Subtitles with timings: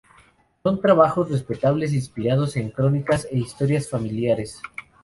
[0.63, 4.59] Son trabajos respetables inspirados en crónicas e historias familiares.